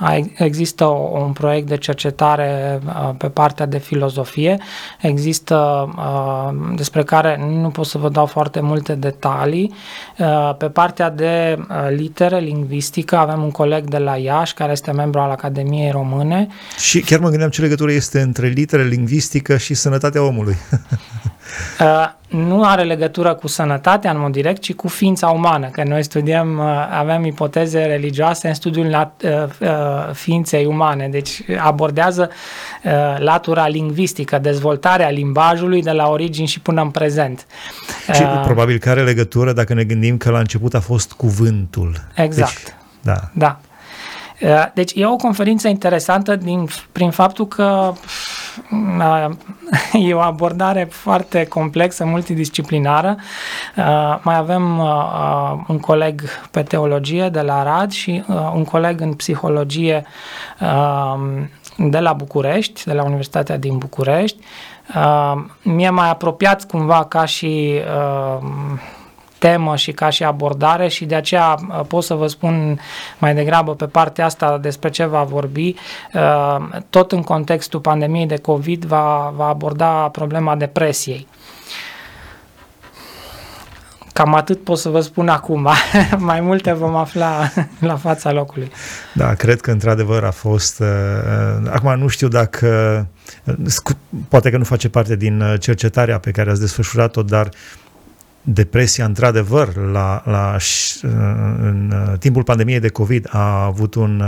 Uh, 0.00 0.18
Există 0.34 0.84
un 1.12 1.32
proiect 1.32 1.66
de 1.66 1.76
cercetare 1.76 2.80
uh, 2.86 3.10
pe 3.18 3.28
partea 3.28 3.66
de 3.66 3.78
filozofie, 3.78 4.58
există 5.00 5.88
uh, 5.96 6.74
despre 6.76 7.02
care 7.02 7.46
nu 7.60 7.68
pot 7.68 7.86
să 7.86 7.98
vă 7.98 8.08
dau 8.08 8.26
foarte 8.26 8.60
multe 8.60 8.94
detalii. 8.94 9.74
Uh, 10.18 10.56
pe 10.56 10.68
partea 10.68 11.10
de 11.10 11.58
litere, 11.88 12.38
lingvistică, 12.38 13.16
avem 13.16 13.42
un 13.42 13.50
coleg 13.50 13.84
de 13.84 13.98
la 13.98 14.16
Iași 14.16 14.54
care 14.54 14.72
este 14.72 14.90
membru 14.90 15.20
al 15.20 15.30
Academiei 15.30 15.90
Române. 15.90 16.48
Și 16.78 17.00
chiar 17.00 17.18
mă 17.18 17.28
gândeam 17.28 17.50
ce 17.50 17.60
legătură 17.60 17.92
este 17.92 18.20
între 18.20 18.46
litere, 18.46 18.84
lingvistică 18.84 19.56
și 19.56 19.74
sănătatea 19.74 20.22
omului. 20.22 20.56
nu 22.30 22.64
are 22.64 22.82
legătură 22.82 23.34
cu 23.34 23.46
sănătatea 23.46 24.10
în 24.10 24.20
mod 24.20 24.32
direct, 24.32 24.60
ci 24.60 24.74
cu 24.74 24.88
ființa 24.88 25.28
umană, 25.28 25.66
că 25.66 25.82
noi 25.84 26.02
studiem, 26.02 26.58
uh, 26.58 26.88
avem 26.98 27.24
ipoteze 27.24 27.84
religioase 27.84 28.48
în 28.48 28.54
studiul 28.54 28.86
nat- 28.86 29.24
uh, 29.24 29.30
uh, 29.58 29.68
ființei 30.12 30.64
umane, 30.64 31.08
deci 31.08 31.42
abordează 31.58 32.30
latura 33.18 33.68
lingvistică, 33.68 34.38
dezvoltarea 34.38 35.08
limbajului 35.08 35.82
de 35.82 35.90
la 35.90 36.08
origini 36.08 36.46
și 36.46 36.60
până 36.60 36.82
în 36.82 36.90
prezent. 36.90 37.46
Și 38.12 38.22
probabil 38.44 38.78
că 38.78 38.90
are 38.90 39.02
legătură 39.02 39.52
dacă 39.52 39.74
ne 39.74 39.84
gândim 39.84 40.16
că 40.16 40.30
la 40.30 40.38
început 40.38 40.74
a 40.74 40.80
fost 40.80 41.12
cuvântul. 41.12 41.96
Exact. 42.14 42.62
Deci, 42.62 42.74
da. 43.02 43.30
Da. 43.32 43.60
Deci 44.74 44.92
e 44.94 45.06
o 45.06 45.16
conferință 45.16 45.68
interesantă 45.68 46.36
din, 46.36 46.68
prin 46.92 47.10
faptul 47.10 47.48
că 47.48 47.92
e 50.08 50.14
o 50.14 50.20
abordare 50.20 50.88
foarte 50.90 51.44
complexă, 51.44 52.04
multidisciplinară. 52.04 53.16
Mai 54.22 54.36
avem 54.36 54.78
un 55.68 55.78
coleg 55.78 56.22
pe 56.50 56.62
teologie 56.62 57.28
de 57.28 57.40
la 57.40 57.62
RAD 57.62 57.90
și 57.90 58.24
un 58.54 58.64
coleg 58.64 59.00
în 59.00 59.12
psihologie 59.12 60.04
de 61.76 61.98
la 61.98 62.12
București, 62.12 62.84
de 62.84 62.92
la 62.92 63.04
Universitatea 63.04 63.56
din 63.56 63.78
București. 63.78 64.38
Mi-e 65.62 65.90
mai 65.90 66.10
apropiat 66.10 66.64
cumva 66.64 67.04
ca 67.04 67.24
și 67.24 67.80
temă 69.40 69.76
și 69.76 69.92
ca 69.92 70.10
și 70.10 70.24
abordare 70.24 70.88
și 70.88 71.04
de 71.04 71.14
aceea 71.14 71.54
uh, 71.68 71.80
pot 71.86 72.04
să 72.04 72.14
vă 72.14 72.26
spun 72.26 72.80
mai 73.18 73.34
degrabă 73.34 73.74
pe 73.74 73.86
partea 73.86 74.24
asta 74.24 74.58
despre 74.58 74.90
ce 74.90 75.04
va 75.04 75.22
vorbi. 75.22 75.74
Uh, 76.14 76.80
tot 76.90 77.12
în 77.12 77.22
contextul 77.22 77.80
pandemiei 77.80 78.26
de 78.26 78.36
COVID 78.36 78.84
va, 78.84 79.32
va 79.36 79.46
aborda 79.46 80.08
problema 80.12 80.56
depresiei. 80.56 81.26
Cam 84.12 84.34
atât 84.34 84.64
pot 84.64 84.78
să 84.78 84.88
vă 84.88 85.00
spun 85.00 85.28
acum. 85.28 85.68
Mai 86.18 86.40
multe 86.40 86.72
vom 86.72 86.96
afla 86.96 87.52
la 87.90 87.96
fața 87.96 88.32
locului. 88.32 88.70
Da, 89.14 89.34
cred 89.34 89.60
că 89.60 89.70
într-adevăr 89.70 90.24
a 90.24 90.30
fost. 90.30 90.80
Uh, 90.80 90.86
uh 90.86 91.70
acum 91.72 91.98
nu 91.98 92.08
știu 92.08 92.28
dacă. 92.28 93.06
Uh, 93.44 93.94
poate 94.28 94.50
că 94.50 94.56
nu 94.56 94.64
face 94.64 94.88
parte 94.88 95.16
din 95.16 95.56
cercetarea 95.60 96.18
pe 96.18 96.30
care 96.30 96.50
ați 96.50 96.60
desfășurat-o, 96.60 97.22
dar 97.22 97.48
depresia, 98.42 99.04
într-adevăr, 99.04 99.76
la, 99.76 100.22
la, 100.24 100.56
în 101.60 101.92
timpul 102.18 102.42
pandemiei 102.42 102.80
de 102.80 102.88
COVID 102.88 103.28
a 103.30 103.64
avut 103.64 103.94
un, 103.94 104.22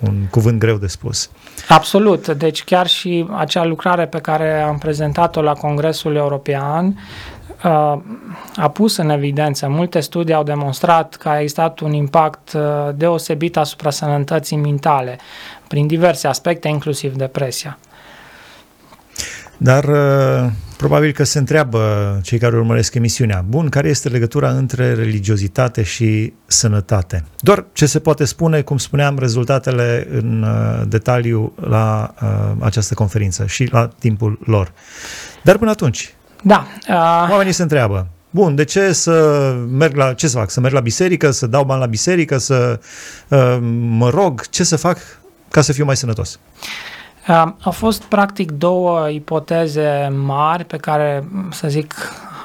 un 0.00 0.26
cuvânt 0.30 0.58
greu 0.58 0.76
de 0.76 0.86
spus. 0.86 1.30
Absolut. 1.68 2.28
Deci 2.28 2.64
chiar 2.64 2.86
și 2.86 3.26
acea 3.36 3.64
lucrare 3.64 4.06
pe 4.06 4.18
care 4.18 4.60
am 4.60 4.78
prezentat-o 4.78 5.42
la 5.42 5.52
Congresul 5.52 6.14
European 6.14 6.98
a 8.56 8.68
pus 8.72 8.96
în 8.96 9.10
evidență, 9.10 9.68
multe 9.68 10.00
studii 10.00 10.34
au 10.34 10.42
demonstrat 10.42 11.14
că 11.14 11.28
a 11.28 11.40
existat 11.40 11.80
un 11.80 11.92
impact 11.92 12.56
deosebit 12.94 13.56
asupra 13.56 13.90
sănătății 13.90 14.56
mentale, 14.56 15.18
prin 15.68 15.86
diverse 15.86 16.26
aspecte, 16.26 16.68
inclusiv 16.68 17.14
depresia. 17.14 17.78
Dar 19.64 19.84
uh, 19.84 20.50
probabil 20.76 21.12
că 21.12 21.24
se 21.24 21.38
întreabă 21.38 21.80
cei 22.22 22.38
care 22.38 22.56
urmăresc 22.56 22.94
emisiunea, 22.94 23.44
bun, 23.48 23.68
care 23.68 23.88
este 23.88 24.08
legătura 24.08 24.50
între 24.50 24.94
religiozitate 24.94 25.82
și 25.82 26.32
sănătate? 26.46 27.24
Doar 27.40 27.64
ce 27.72 27.86
se 27.86 27.98
poate 27.98 28.24
spune, 28.24 28.60
cum 28.60 28.78
spuneam, 28.78 29.18
rezultatele 29.18 30.08
în 30.10 30.42
uh, 30.42 30.82
detaliu 30.88 31.54
la 31.60 32.14
uh, 32.22 32.28
această 32.60 32.94
conferință 32.94 33.46
și 33.46 33.68
la 33.70 33.90
timpul 33.98 34.38
lor. 34.44 34.72
Dar 35.42 35.58
până 35.58 35.70
atunci, 35.70 36.14
da, 36.42 36.66
uh... 36.88 37.30
oamenii 37.30 37.52
se 37.52 37.62
întreabă, 37.62 38.06
Bun, 38.30 38.54
de 38.54 38.64
ce 38.64 38.92
să 38.92 39.56
merg 39.68 39.96
la, 39.96 40.12
ce 40.12 40.28
să 40.28 40.36
fac? 40.36 40.50
Să 40.50 40.60
merg 40.60 40.74
la 40.74 40.80
biserică, 40.80 41.30
să 41.30 41.46
dau 41.46 41.64
bani 41.64 41.80
la 41.80 41.86
biserică, 41.86 42.38
să 42.38 42.80
uh, 43.28 43.58
mă 43.88 44.08
rog, 44.08 44.48
ce 44.48 44.64
să 44.64 44.76
fac 44.76 44.98
ca 45.50 45.60
să 45.60 45.72
fiu 45.72 45.84
mai 45.84 45.96
sănătos? 45.96 46.38
Au 47.62 47.70
fost 47.70 48.02
practic 48.02 48.50
două 48.50 49.08
ipoteze 49.08 50.12
mari 50.24 50.64
pe 50.64 50.76
care, 50.76 51.28
să 51.50 51.68
zic, 51.68 51.94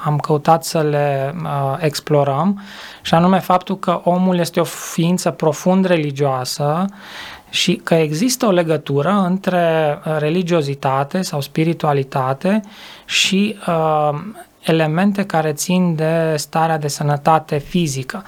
am 0.04 0.18
căutat 0.18 0.64
să 0.64 0.80
le 0.80 1.34
uh, 1.42 1.76
explorăm 1.78 2.62
și 3.02 3.14
anume 3.14 3.38
faptul 3.38 3.78
că 3.78 4.00
omul 4.04 4.38
este 4.38 4.60
o 4.60 4.64
ființă 4.64 5.30
profund 5.30 5.84
religioasă 5.84 6.84
și 7.50 7.74
că 7.74 7.94
există 7.94 8.46
o 8.46 8.50
legătură 8.50 9.22
între 9.26 9.98
religiozitate 10.18 11.22
sau 11.22 11.40
spiritualitate 11.40 12.60
și 13.04 13.56
uh, 13.66 14.18
elemente 14.60 15.24
care 15.24 15.52
țin 15.52 15.94
de 15.94 16.34
starea 16.36 16.78
de 16.78 16.88
sănătate 16.88 17.58
fizică. 17.58 18.24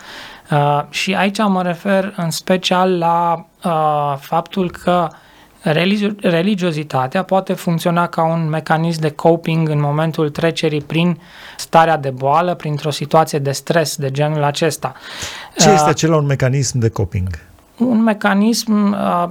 Uh, 0.50 0.82
și 0.90 1.14
aici 1.14 1.38
mă 1.38 1.62
refer 1.62 2.12
în 2.16 2.30
special 2.30 2.98
la 2.98 3.46
uh, 3.64 4.14
faptul 4.18 4.70
că 4.70 5.08
uh, 5.10 5.16
Religi- 5.62 6.20
religiozitatea 6.20 7.22
poate 7.22 7.52
funcționa 7.52 8.06
ca 8.06 8.24
un 8.24 8.48
mecanism 8.48 9.00
de 9.00 9.10
coping 9.10 9.68
în 9.68 9.80
momentul 9.80 10.30
trecerii 10.30 10.80
prin 10.80 11.20
starea 11.56 11.96
de 11.96 12.10
boală, 12.10 12.54
printr-o 12.54 12.90
situație 12.90 13.38
de 13.38 13.52
stres 13.52 13.96
de 13.96 14.10
genul 14.10 14.42
acesta. 14.42 14.92
Ce 15.56 15.68
este 15.68 15.82
uh, 15.82 15.88
acela 15.88 16.16
un 16.16 16.26
mecanism 16.26 16.78
de 16.78 16.88
coping? 16.88 17.28
Un 17.76 18.02
mecanism, 18.02 18.92
uh, 18.92 19.28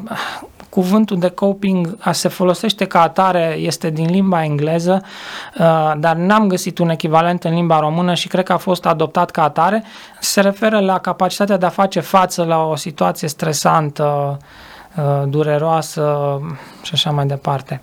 cuvântul 0.70 1.20
de 1.20 1.30
coping 1.30 1.98
se 2.12 2.28
folosește 2.28 2.86
ca 2.86 3.02
atare, 3.02 3.56
este 3.60 3.90
din 3.90 4.10
limba 4.10 4.44
engleză, 4.44 5.04
uh, 5.60 5.94
dar 5.98 6.16
n-am 6.16 6.48
găsit 6.48 6.78
un 6.78 6.90
echivalent 6.90 7.44
în 7.44 7.54
limba 7.54 7.80
română 7.80 8.14
și 8.14 8.28
cred 8.28 8.46
că 8.46 8.54
a 8.54 8.58
fost 8.58 8.86
adoptat 8.86 9.32
ca 9.32 9.44
atare. 9.44 9.84
Se 10.20 10.42
referă 10.42 10.80
la 10.80 11.00
capacitatea 11.00 11.58
de 11.58 11.66
a 11.66 11.70
face 11.70 12.00
față 12.00 12.44
la 12.44 12.64
o 12.64 12.76
situație 12.76 13.28
stresantă, 13.28 14.38
Uh, 14.40 14.46
dureroasă 15.28 16.40
și 16.82 16.92
așa 16.94 17.12
mai 17.12 17.26
departe. 17.26 17.82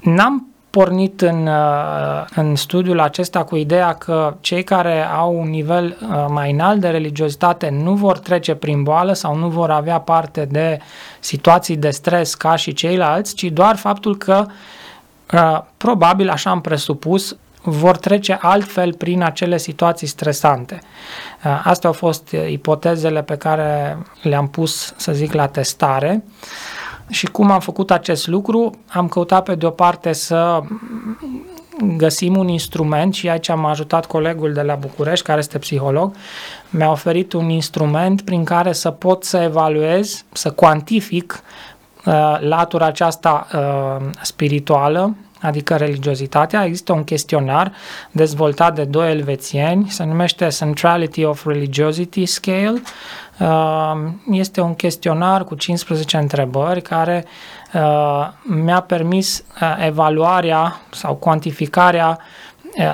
N-am 0.00 0.48
pornit 0.70 1.20
în, 1.20 1.46
uh, 1.46 2.24
în 2.34 2.56
studiul 2.56 3.00
acesta 3.00 3.44
cu 3.44 3.56
ideea 3.56 3.94
că 3.94 4.34
cei 4.40 4.62
care 4.64 5.06
au 5.06 5.38
un 5.40 5.48
nivel 5.48 5.96
uh, 6.02 6.26
mai 6.28 6.50
înalt 6.50 6.80
de 6.80 6.88
religiozitate 6.88 7.68
nu 7.68 7.94
vor 7.94 8.18
trece 8.18 8.54
prin 8.54 8.82
boală 8.82 9.12
sau 9.12 9.36
nu 9.36 9.48
vor 9.48 9.70
avea 9.70 10.00
parte 10.00 10.44
de 10.44 10.78
situații 11.20 11.76
de 11.76 11.90
stres 11.90 12.34
ca 12.34 12.56
și 12.56 12.72
ceilalți, 12.72 13.34
ci 13.34 13.44
doar 13.44 13.76
faptul 13.76 14.16
că 14.16 14.46
probabil, 15.76 16.28
așa 16.28 16.50
am 16.50 16.60
presupus, 16.60 17.36
vor 17.70 17.96
trece 17.96 18.38
altfel 18.40 18.94
prin 18.94 19.22
acele 19.22 19.56
situații 19.56 20.06
stresante. 20.06 20.80
Uh, 21.44 21.60
astea 21.64 21.88
au 21.88 21.94
fost 21.94 22.32
uh, 22.32 22.50
ipotezele 22.50 23.22
pe 23.22 23.36
care 23.36 23.98
le-am 24.22 24.48
pus, 24.48 24.94
să 24.96 25.12
zic, 25.12 25.32
la 25.32 25.46
testare. 25.46 26.24
Și 27.08 27.26
cum 27.26 27.50
am 27.50 27.60
făcut 27.60 27.90
acest 27.90 28.26
lucru? 28.26 28.70
Am 28.88 29.08
căutat 29.08 29.44
pe 29.44 29.54
de 29.54 29.66
o 29.66 29.70
parte 29.70 30.12
să 30.12 30.62
găsim 31.96 32.36
un 32.36 32.48
instrument 32.48 33.14
și 33.14 33.28
aici 33.28 33.48
am 33.48 33.64
ajutat 33.64 34.06
colegul 34.06 34.52
de 34.52 34.62
la 34.62 34.74
București, 34.74 35.24
care 35.24 35.38
este 35.38 35.58
psiholog, 35.58 36.14
mi-a 36.70 36.90
oferit 36.90 37.32
un 37.32 37.48
instrument 37.48 38.22
prin 38.22 38.44
care 38.44 38.72
să 38.72 38.90
pot 38.90 39.24
să 39.24 39.36
evaluez, 39.36 40.24
să 40.32 40.50
cuantific 40.50 41.42
latura 42.40 42.86
aceasta 42.86 43.46
spirituală, 44.22 45.14
adică 45.40 45.76
religiozitatea. 45.76 46.64
Există 46.64 46.92
un 46.92 47.04
chestionar 47.04 47.72
dezvoltat 48.10 48.74
de 48.74 48.84
doi 48.84 49.10
elvețieni, 49.10 49.88
se 49.88 50.04
numește 50.04 50.48
Centrality 50.48 51.24
of 51.24 51.46
Religiosity 51.46 52.26
Scale. 52.26 52.82
Este 54.30 54.60
un 54.60 54.74
chestionar 54.74 55.44
cu 55.44 55.54
15 55.54 56.16
întrebări 56.16 56.82
care 56.82 57.24
mi-a 58.42 58.80
permis 58.80 59.44
evaluarea 59.84 60.80
sau 60.90 61.14
cuantificarea 61.14 62.18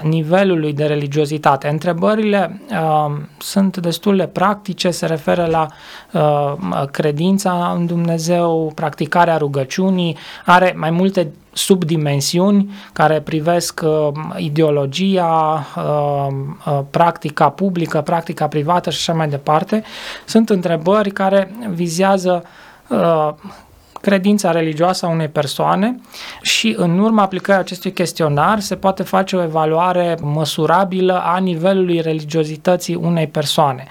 nivelului 0.03 0.73
de 0.73 0.85
religiozitate. 0.85 1.69
Întrebările 1.69 2.61
uh, 2.71 3.13
sunt 3.39 3.77
destul 3.77 4.17
de 4.17 4.27
practice, 4.27 4.91
se 4.91 5.07
referă 5.07 5.47
la 5.47 5.67
uh, 6.13 6.85
credința 6.91 7.75
în 7.77 7.87
Dumnezeu, 7.87 8.73
practicarea 8.75 9.37
rugăciunii, 9.37 10.17
are 10.45 10.75
mai 10.77 10.91
multe 10.91 11.33
subdimensiuni 11.53 12.71
care 12.93 13.21
privesc 13.21 13.81
uh, 13.85 14.09
ideologia, 14.37 15.67
uh, 15.77 16.27
uh, 16.67 16.81
practica 16.91 17.49
publică, 17.49 18.01
practica 18.01 18.49
privată 18.49 18.91
și 18.91 18.97
așa 18.97 19.19
mai 19.19 19.29
departe. 19.29 19.83
Sunt 20.25 20.51
întrebări 20.51 21.11
care 21.11 21.55
vizează 21.71 22.45
uh, 22.89 23.29
credința 24.05 24.51
religioasă 24.51 25.07
a 25.07 25.09
unei 25.09 25.29
persoane 25.29 26.01
și 26.43 26.75
în 26.77 26.99
urma 26.99 27.23
aplicării 27.23 27.61
acestui 27.61 27.93
chestionar 27.93 28.61
se 28.61 28.77
poate 28.77 29.03
face 29.03 29.37
o 29.37 29.43
evaluare 29.43 30.17
măsurabilă 30.23 31.23
a 31.23 31.39
nivelului 31.39 32.01
religiozității 32.01 32.95
unei 32.95 33.27
persoane. 33.27 33.87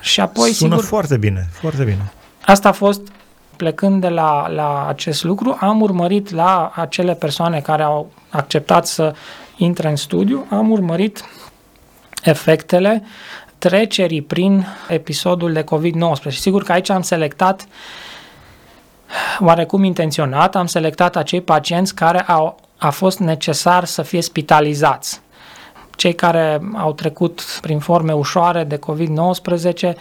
Și 0.00 0.20
apoi, 0.20 0.52
Sună 0.52 0.70
sigur, 0.70 0.84
foarte 0.84 1.16
bine, 1.16 1.48
foarte 1.60 1.84
bine. 1.84 2.12
Asta 2.46 2.68
a 2.68 2.72
fost 2.72 3.00
plecând 3.56 4.00
de 4.00 4.08
la, 4.08 4.48
la 4.48 4.86
acest 4.88 5.24
lucru, 5.24 5.56
am 5.60 5.80
urmărit 5.80 6.30
la 6.30 6.72
acele 6.74 7.14
persoane 7.14 7.60
care 7.60 7.82
au 7.82 8.10
acceptat 8.28 8.86
să 8.86 9.14
intre 9.56 9.88
în 9.88 9.96
studiu, 9.96 10.46
am 10.50 10.70
urmărit 10.70 11.24
efectele 12.22 13.02
trecerii 13.58 14.22
prin 14.22 14.66
episodul 14.88 15.52
de 15.52 15.64
COVID-19. 15.64 16.28
Sigur 16.28 16.62
că 16.62 16.72
aici 16.72 16.90
am 16.90 17.02
selectat 17.02 17.66
oarecum 19.40 19.84
intenționat, 19.84 20.56
am 20.56 20.66
selectat 20.66 21.16
acei 21.16 21.40
pacienți 21.40 21.94
care 21.94 22.20
au, 22.20 22.58
a 22.78 22.90
fost 22.90 23.18
necesar 23.18 23.84
să 23.84 24.02
fie 24.02 24.22
spitalizați. 24.22 25.20
Cei 25.96 26.14
care 26.14 26.60
au 26.74 26.92
trecut 26.92 27.58
prin 27.60 27.78
forme 27.78 28.12
ușoare 28.12 28.64
de 28.64 28.78
COVID-19 28.78 29.92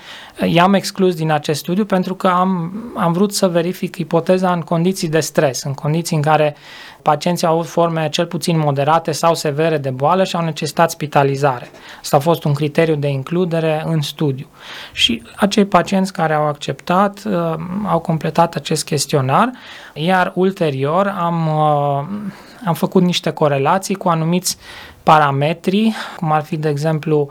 i-am 0.46 0.74
exclus 0.74 1.16
din 1.16 1.32
acest 1.32 1.60
studiu 1.60 1.86
pentru 1.86 2.16
că 2.16 2.28
am, 2.28 2.74
am 2.96 3.12
vrut 3.12 3.34
să 3.34 3.48
verific 3.48 3.98
ipoteza 3.98 4.52
în 4.52 4.62
condiții 4.62 5.10
de 5.10 5.20
stres, 5.20 5.64
în 5.64 5.74
condiții 5.74 6.16
în 6.16 6.22
care 6.22 6.56
pacienții 7.02 7.48
au 7.48 7.54
avut 7.54 7.68
forme 7.68 8.10
cel 8.10 8.26
puțin 8.26 8.60
moderate 8.60 9.12
sau 9.12 9.36
severe 9.36 9.78
de 9.78 9.90
boală 9.90 10.24
și 10.24 10.36
au 10.36 10.44
necesitat 10.44 10.92
spitalizare. 10.92 11.70
Asta 12.02 12.18
a 12.18 12.20
fost 12.20 12.44
un 12.44 12.54
criteriu 12.54 12.96
de 12.96 13.08
includere 13.08 13.84
în 13.86 14.02
studiu. 14.02 14.48
Și 14.92 15.24
acei 15.36 15.66
pacienți 15.66 16.14
care 16.14 16.34
au 16.34 16.48
acceptat 16.48 17.22
uh, 17.26 17.54
au 17.86 18.00
completat 18.00 18.56
acest 18.56 18.86
chestionar, 18.86 19.52
iar 19.94 20.32
ulterior 20.36 21.16
am, 21.20 21.48
uh, 21.48 22.30
am 22.66 22.74
făcut 22.74 23.04
niște 23.04 23.30
corelații 23.30 23.96
cu 23.96 24.10
anumiți 24.10 24.58
parametri, 25.04 25.96
cum 26.18 26.32
ar 26.32 26.44
fi, 26.44 26.58
de 26.58 26.70
exemplu, 26.70 27.30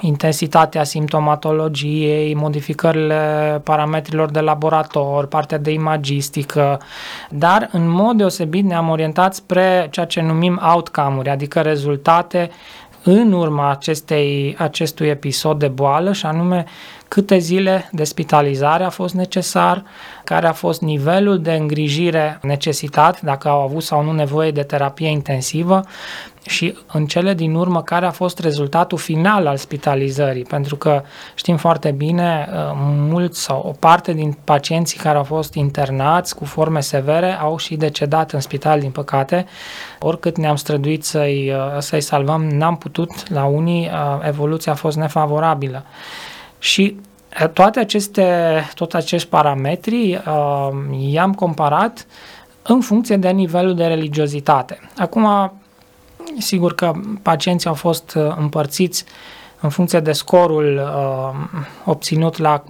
intensitatea 0.00 0.84
simptomatologiei, 0.84 2.34
modificările 2.34 3.60
parametrilor 3.64 4.30
de 4.30 4.40
laborator, 4.40 5.26
partea 5.26 5.58
de 5.58 5.70
imagistică, 5.70 6.80
dar 7.30 7.68
în 7.72 7.88
mod 7.88 8.16
deosebit 8.16 8.64
ne-am 8.64 8.88
orientat 8.88 9.34
spre 9.34 9.88
ceea 9.90 10.06
ce 10.06 10.20
numim 10.20 10.60
outcome-uri, 10.74 11.28
adică 11.28 11.60
rezultate 11.60 12.50
în 13.02 13.32
urma 13.32 13.70
acestei, 13.70 14.54
acestui 14.58 15.08
episod 15.08 15.58
de 15.58 15.68
boală 15.68 16.12
și 16.12 16.26
anume 16.26 16.64
câte 17.10 17.38
zile 17.38 17.88
de 17.92 18.04
spitalizare 18.04 18.84
a 18.84 18.88
fost 18.88 19.14
necesar, 19.14 19.84
care 20.24 20.46
a 20.46 20.52
fost 20.52 20.80
nivelul 20.80 21.40
de 21.40 21.52
îngrijire 21.52 22.38
necesitat, 22.42 23.20
dacă 23.20 23.48
au 23.48 23.60
avut 23.60 23.82
sau 23.82 24.02
nu 24.02 24.12
nevoie 24.12 24.50
de 24.50 24.62
terapie 24.62 25.08
intensivă 25.08 25.84
și 26.46 26.78
în 26.92 27.06
cele 27.06 27.34
din 27.34 27.54
urmă 27.54 27.82
care 27.82 28.06
a 28.06 28.10
fost 28.10 28.38
rezultatul 28.38 28.98
final 28.98 29.46
al 29.46 29.56
spitalizării, 29.56 30.42
pentru 30.42 30.76
că 30.76 31.02
știm 31.34 31.56
foarte 31.56 31.90
bine, 31.90 32.48
uh, 32.52 32.56
mulți 33.08 33.42
sau 33.42 33.62
o 33.66 33.70
parte 33.78 34.12
din 34.12 34.38
pacienții 34.44 34.98
care 34.98 35.16
au 35.16 35.24
fost 35.24 35.54
internați 35.54 36.34
cu 36.34 36.44
forme 36.44 36.80
severe 36.80 37.38
au 37.40 37.56
și 37.56 37.76
decedat 37.76 38.32
în 38.32 38.40
spital, 38.40 38.80
din 38.80 38.90
păcate. 38.90 39.46
Oricât 40.00 40.36
ne-am 40.36 40.56
străduit 40.56 41.04
să-i, 41.04 41.52
uh, 41.54 41.78
să-i 41.78 42.00
salvăm, 42.00 42.42
n-am 42.48 42.76
putut, 42.76 43.30
la 43.30 43.44
unii 43.44 43.90
uh, 43.92 44.26
evoluția 44.26 44.72
a 44.72 44.74
fost 44.74 44.96
nefavorabilă. 44.96 45.84
Și 46.60 46.96
toate 47.52 47.80
aceste, 47.80 48.24
tot 48.74 48.94
acești 48.94 49.28
parametri 49.28 50.22
i-am 50.98 51.34
comparat 51.34 52.06
în 52.62 52.80
funcție 52.80 53.16
de 53.16 53.30
nivelul 53.30 53.74
de 53.74 53.84
religiozitate. 53.84 54.80
Acum, 54.96 55.52
Sigur 56.38 56.74
că 56.74 56.92
pacienții 57.22 57.68
au 57.68 57.74
fost 57.74 58.14
uh, 58.16 58.34
împărțiți 58.38 59.04
în 59.60 59.68
funcție 59.68 60.00
de 60.00 60.12
scorul 60.12 60.80
uh, 60.82 61.60
obținut 61.84 62.38
la, 62.38 62.62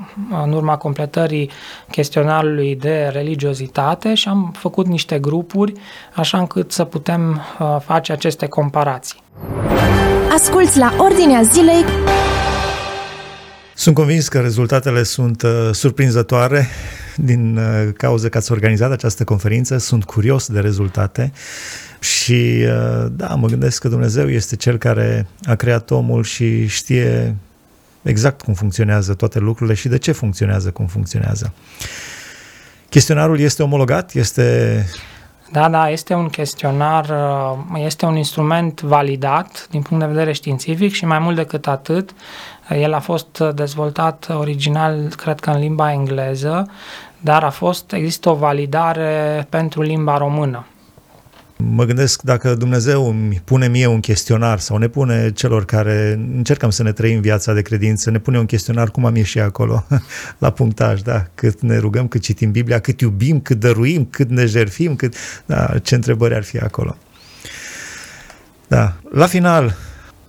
în 0.44 0.52
urma 0.52 0.76
completării 0.76 1.50
chestionarului 1.90 2.76
de 2.76 3.10
religiozitate 3.12 4.14
și 4.14 4.28
am 4.28 4.54
făcut 4.58 4.86
niște 4.86 5.18
grupuri 5.18 5.72
așa 6.14 6.38
încât 6.38 6.72
să 6.72 6.84
putem 6.84 7.40
uh, 7.58 7.76
face 7.84 8.12
aceste 8.12 8.46
comparații. 8.46 9.22
Asculți 10.32 10.78
la 10.78 10.92
Ordinea 10.98 11.42
Zilei 11.42 11.84
sunt 13.80 13.94
convins 13.94 14.28
că 14.28 14.40
rezultatele 14.40 15.02
sunt 15.02 15.42
uh, 15.42 15.68
surprinzătoare 15.72 16.68
din 17.16 17.56
uh, 17.56 17.92
cauza 17.96 18.28
că 18.28 18.38
ați 18.38 18.52
organizat 18.52 18.90
această 18.90 19.24
conferință. 19.24 19.78
Sunt 19.78 20.04
curios 20.04 20.48
de 20.48 20.60
rezultate 20.60 21.32
și 22.00 22.64
uh, 22.64 23.06
da, 23.10 23.26
mă 23.34 23.46
gândesc 23.46 23.80
că 23.80 23.88
Dumnezeu 23.88 24.30
este 24.30 24.56
cel 24.56 24.78
care 24.78 25.26
a 25.44 25.54
creat 25.54 25.90
omul 25.90 26.22
și 26.22 26.66
știe 26.66 27.36
exact 28.02 28.42
cum 28.42 28.54
funcționează 28.54 29.14
toate 29.14 29.38
lucrurile 29.38 29.76
și 29.76 29.88
de 29.88 29.98
ce 29.98 30.12
funcționează 30.12 30.70
cum 30.70 30.86
funcționează. 30.86 31.52
Chestionarul 32.88 33.38
este 33.38 33.62
omologat? 33.62 34.14
Este 34.14 34.86
da, 35.52 35.68
da, 35.68 35.90
este 35.90 36.14
un 36.14 36.28
chestionar, 36.28 37.08
uh, 37.08 37.80
este 37.84 38.06
un 38.06 38.16
instrument 38.16 38.80
validat 38.80 39.66
din 39.70 39.82
punct 39.82 40.04
de 40.04 40.10
vedere 40.10 40.32
științific 40.32 40.92
și 40.92 41.04
mai 41.04 41.18
mult 41.18 41.36
decât 41.36 41.66
atât, 41.66 42.10
el 42.68 42.92
a 42.92 42.98
fost 42.98 43.38
dezvoltat 43.54 44.28
original, 44.38 45.08
cred 45.16 45.40
că 45.40 45.50
în 45.50 45.58
limba 45.58 45.92
engleză, 45.92 46.70
dar 47.20 47.44
a 47.44 47.50
fost, 47.50 47.92
există 47.92 48.30
o 48.30 48.34
validare 48.34 49.46
pentru 49.48 49.82
limba 49.82 50.16
română. 50.16 50.66
Mă 51.62 51.84
gândesc 51.84 52.22
dacă 52.22 52.54
Dumnezeu 52.54 53.08
îmi 53.08 53.40
pune 53.44 53.68
mie 53.68 53.86
un 53.86 54.00
chestionar 54.00 54.58
sau 54.58 54.76
ne 54.76 54.88
pune 54.88 55.32
celor 55.32 55.64
care 55.64 56.20
încercăm 56.36 56.70
să 56.70 56.82
ne 56.82 56.92
trăim 56.92 57.20
viața 57.20 57.52
de 57.52 57.62
credință, 57.62 58.10
ne 58.10 58.18
pune 58.18 58.38
un 58.38 58.46
chestionar 58.46 58.90
cum 58.90 59.04
am 59.04 59.16
ieșit 59.16 59.40
acolo, 59.40 59.86
la 60.38 60.50
punctaj, 60.50 61.00
da? 61.00 61.26
Cât 61.34 61.60
ne 61.60 61.78
rugăm, 61.78 62.08
cât 62.08 62.22
citim 62.22 62.50
Biblia, 62.50 62.78
cât 62.78 63.00
iubim, 63.00 63.40
cât 63.40 63.58
dăruim, 63.58 64.04
cât 64.10 64.30
ne 64.30 64.46
jerfim, 64.46 64.96
cât... 64.96 65.14
Da, 65.46 65.78
ce 65.82 65.94
întrebări 65.94 66.34
ar 66.34 66.42
fi 66.42 66.58
acolo. 66.58 66.96
Da. 68.68 68.96
La 69.12 69.26
final, 69.26 69.76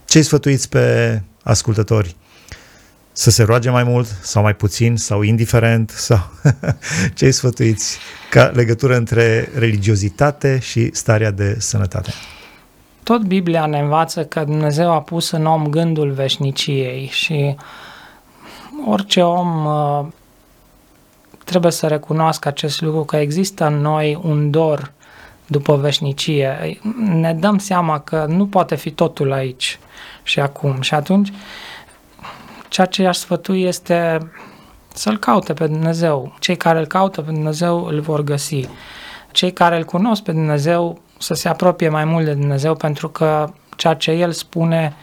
ce-i 0.06 0.24
sfătuiți 0.24 0.70
pe 0.70 1.22
ascultători? 1.44 2.15
Să 3.12 3.30
se 3.30 3.43
roage 3.43 3.69
mai 3.69 3.84
mult 3.84 4.08
sau 4.21 4.43
mai 4.43 4.56
puțin 4.56 4.95
sau 4.95 5.21
indiferent 5.21 5.89
sau 5.89 6.19
ce 7.15 7.26
îi 7.26 7.32
sfătuiți 7.32 7.97
ca 8.30 8.43
legătură 8.43 8.95
între 8.95 9.50
religiozitate 9.56 10.60
și 10.60 10.89
starea 10.93 11.32
de 11.32 11.56
sănătate? 11.60 12.12
Tot 13.04 13.21
Biblia 13.21 13.65
ne 13.65 13.80
învață 13.80 14.26
că 14.26 14.43
Dumnezeu 14.43 14.91
a 14.91 15.02
pus 15.02 15.32
în 15.32 15.45
om 15.45 15.67
gândul 15.67 16.12
veșniciei 16.12 17.10
și 17.12 17.56
orice 18.86 19.21
om 19.21 19.65
uh, 19.65 20.06
trebuie 21.43 21.71
să 21.71 21.88
recunoască 21.88 22.47
acest 22.47 22.82
lucru, 22.82 23.04
că 23.04 23.15
există 23.15 23.65
în 23.65 23.82
noi 23.82 24.19
un 24.24 24.52
dor 24.52 24.91
după 25.45 25.76
veșnicie. 25.76 26.80
Ne 26.97 27.34
dăm 27.34 27.58
seama 27.58 28.00
că 28.00 28.26
nu 28.28 28.47
poate 28.47 28.76
fi 28.76 28.91
totul 28.91 29.32
aici 29.32 29.80
și 30.24 30.39
acum 30.39 30.82
și 30.82 30.93
atunci 30.93 31.32
Ceea 32.71 32.88
ce 32.88 33.07
aș 33.07 33.17
sfătui 33.17 33.63
este 33.63 34.17
să-L 34.93 35.17
caute 35.17 35.53
pe 35.53 35.67
Dumnezeu. 35.67 36.36
Cei 36.39 36.55
care 36.57 36.79
îl 36.79 36.86
caută 36.86 37.21
pe 37.21 37.31
Dumnezeu 37.31 37.86
îl 37.86 37.99
vor 37.99 38.21
găsi. 38.21 38.67
Cei 39.31 39.53
care 39.53 39.77
îl 39.77 39.84
cunosc 39.84 40.23
pe 40.23 40.31
Dumnezeu 40.31 41.01
să 41.17 41.34
se 41.34 41.49
apropie 41.49 41.89
mai 41.89 42.05
mult 42.05 42.25
de 42.25 42.34
Dumnezeu 42.34 42.75
pentru 42.75 43.10
că 43.10 43.53
ceea 43.75 43.93
ce 43.93 44.12
El 44.12 44.31
spune 44.31 44.93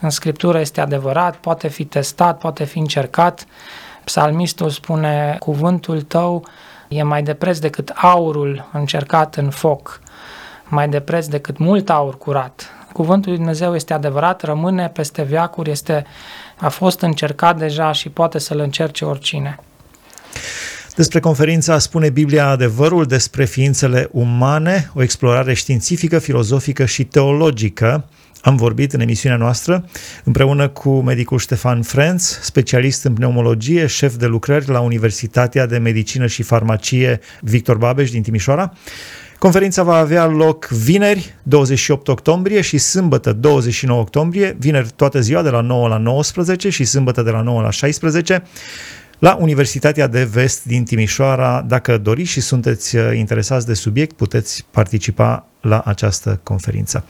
în 0.00 0.10
Scriptură 0.10 0.60
este 0.60 0.80
adevărat, 0.80 1.36
poate 1.36 1.68
fi 1.68 1.84
testat, 1.84 2.38
poate 2.38 2.64
fi 2.64 2.78
încercat. 2.78 3.46
Psalmistul 4.04 4.70
spune, 4.70 5.36
cuvântul 5.38 6.02
tău 6.02 6.44
e 6.88 7.02
mai 7.02 7.22
de 7.22 7.34
preț 7.34 7.58
decât 7.58 7.92
aurul 7.94 8.68
încercat 8.72 9.34
în 9.34 9.50
foc, 9.50 10.00
mai 10.68 10.88
de 10.88 11.00
preț 11.00 11.26
decât 11.26 11.58
mult 11.58 11.90
aur 11.90 12.18
curat. 12.18 12.70
Cuvântul 12.92 13.30
lui 13.30 13.38
Dumnezeu 13.38 13.74
este 13.74 13.94
adevărat, 13.94 14.42
rămâne 14.42 14.88
peste 14.88 15.22
veacuri, 15.22 15.70
este, 15.70 16.04
a 16.62 16.68
fost 16.68 17.00
încercat 17.00 17.58
deja 17.58 17.92
și 17.92 18.08
poate 18.08 18.38
să-l 18.38 18.58
încerce 18.58 19.04
oricine. 19.04 19.58
Despre 20.96 21.20
conferința 21.20 21.78
Spune 21.78 22.10
Biblia 22.10 22.46
adevărul 22.46 23.04
despre 23.04 23.44
ființele 23.44 24.08
umane, 24.12 24.90
o 24.94 25.02
explorare 25.02 25.54
științifică, 25.54 26.18
filozofică 26.18 26.84
și 26.84 27.04
teologică. 27.04 28.08
Am 28.40 28.56
vorbit 28.56 28.92
în 28.92 29.00
emisiunea 29.00 29.38
noastră 29.38 29.84
împreună 30.24 30.68
cu 30.68 31.00
medicul 31.00 31.38
Ștefan 31.38 31.82
Frenț, 31.82 32.38
specialist 32.40 33.04
în 33.04 33.14
pneumologie, 33.14 33.86
șef 33.86 34.14
de 34.14 34.26
lucrări 34.26 34.68
la 34.68 34.80
Universitatea 34.80 35.66
de 35.66 35.78
Medicină 35.78 36.26
și 36.26 36.42
Farmacie 36.42 37.20
Victor 37.40 37.76
Babeș 37.76 38.10
din 38.10 38.22
Timișoara. 38.22 38.72
Conferința 39.42 39.82
va 39.82 39.96
avea 39.96 40.26
loc 40.26 40.66
vineri, 40.66 41.34
28 41.42 42.08
octombrie 42.08 42.60
și 42.60 42.78
sâmbătă, 42.78 43.32
29 43.32 44.00
octombrie, 44.00 44.56
vineri 44.58 44.88
toată 44.96 45.20
ziua 45.20 45.42
de 45.42 45.48
la 45.48 45.60
9 45.60 45.88
la 45.88 45.96
19 45.96 46.68
și 46.68 46.84
sâmbătă 46.84 47.22
de 47.22 47.30
la 47.30 47.40
9 47.40 47.60
la 47.62 47.70
16 47.70 48.42
la 49.18 49.36
Universitatea 49.40 50.06
de 50.06 50.24
Vest 50.24 50.64
din 50.64 50.84
Timișoara. 50.84 51.64
Dacă 51.68 51.98
doriți 51.98 52.30
și 52.30 52.40
sunteți 52.40 52.96
uh, 52.96 53.16
interesați 53.16 53.66
de 53.66 53.74
subiect, 53.74 54.16
puteți 54.16 54.66
participa 54.70 55.46
la 55.60 55.82
această 55.84 56.40
conferință. 56.42 57.04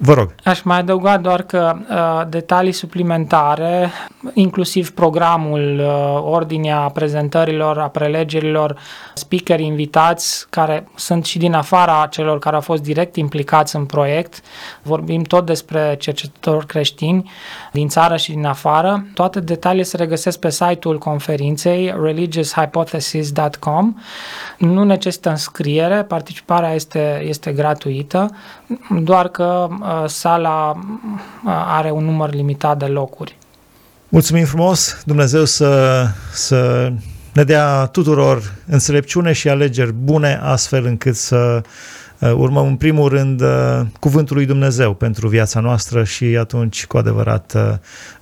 Vă 0.00 0.12
rog. 0.12 0.34
Aș 0.44 0.62
mai 0.62 0.78
adăuga 0.78 1.16
doar 1.16 1.42
că 1.42 1.76
uh, 1.90 2.22
detalii 2.28 2.72
suplimentare, 2.72 3.90
inclusiv 4.34 4.90
programul, 4.90 5.78
uh, 5.78 6.22
ordinea 6.22 6.78
prezentărilor, 6.78 7.78
a 7.78 7.88
prelegerilor, 7.88 8.76
speakeri 9.14 9.64
invitați, 9.64 10.46
care 10.50 10.88
sunt 10.94 11.24
și 11.24 11.38
din 11.38 11.54
afara 11.54 12.06
celor 12.10 12.38
care 12.38 12.54
au 12.54 12.60
fost 12.60 12.82
direct 12.82 13.16
implicați 13.16 13.76
în 13.76 13.84
proiect. 13.84 14.40
Vorbim 14.82 15.22
tot 15.22 15.46
despre 15.46 15.96
cercetători 15.98 16.66
creștini 16.66 17.30
din 17.72 17.88
țară 17.88 18.16
și 18.16 18.30
din 18.30 18.44
afară. 18.44 19.06
Toate 19.14 19.40
detaliile 19.40 19.84
se 19.84 19.96
regăsesc 19.96 20.38
pe 20.38 20.50
site-ul 20.50 20.98
conferinței 20.98 21.94
religioushypothesis.com. 22.02 23.94
Nu 24.58 24.84
necesită 24.84 25.30
înscriere, 25.30 26.02
participarea 26.02 26.74
este, 26.74 27.24
este 27.28 27.52
gratuită, 27.52 28.30
doar 28.90 29.28
că 29.28 29.68
uh, 29.70 29.87
sala 30.06 30.70
uh, 30.70 31.52
are 31.66 31.90
un 31.90 32.04
număr 32.04 32.34
limitat 32.34 32.78
de 32.78 32.84
locuri. 32.84 33.36
Mulțumim 34.08 34.44
frumos, 34.44 35.02
Dumnezeu 35.04 35.44
să, 35.44 36.04
să 36.32 36.92
ne 37.32 37.44
dea 37.44 37.86
tuturor 37.86 38.54
înțelepciune 38.66 39.32
și 39.32 39.48
alegeri 39.48 39.92
bune, 39.92 40.40
astfel 40.42 40.84
încât 40.84 41.16
să 41.16 41.62
uh, 42.18 42.32
urmăm 42.32 42.66
în 42.66 42.76
primul 42.76 43.08
rând 43.08 43.40
uh, 43.40 43.80
cuvântul 44.00 44.36
lui 44.36 44.46
Dumnezeu 44.46 44.94
pentru 44.94 45.28
viața 45.28 45.60
noastră 45.60 46.04
și 46.04 46.24
atunci 46.24 46.86
cu 46.86 46.96
adevărat 46.96 47.56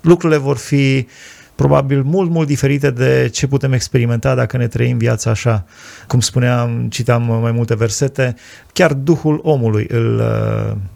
lucrurile 0.00 0.38
vor 0.38 0.56
fi 0.56 1.06
probabil 1.56 2.02
mult, 2.02 2.30
mult 2.30 2.46
diferite 2.46 2.90
de 2.90 3.28
ce 3.32 3.46
putem 3.46 3.72
experimenta 3.72 4.34
dacă 4.34 4.56
ne 4.56 4.66
trăim 4.66 4.98
viața 4.98 5.30
așa. 5.30 5.64
Cum 6.06 6.20
spuneam, 6.20 6.88
citam 6.90 7.38
mai 7.40 7.52
multe 7.52 7.76
versete, 7.76 8.34
chiar 8.72 8.92
Duhul 8.92 9.40
omului 9.42 9.86
îl 9.90 10.22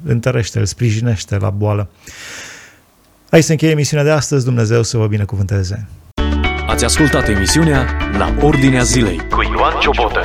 întărește, 0.05 0.59
îl 0.59 0.65
sprijinește 0.65 1.37
la 1.37 1.51
boală. 1.51 1.89
Aici 3.31 3.45
se 3.45 3.53
încheie 3.53 3.73
emisiunea 3.73 4.05
de 4.05 4.11
astăzi, 4.11 4.45
Dumnezeu 4.45 4.83
să 4.83 4.97
vă 4.97 5.07
binecuvânteze. 5.07 5.89
Ați 6.67 6.85
ascultat 6.85 7.29
emisiunea 7.29 7.87
La 8.19 8.35
Ordinea 8.41 8.83
Zilei 8.83 9.17
cu 9.31 9.43
Ioan 9.43 9.81
Ciobotă. 9.81 10.21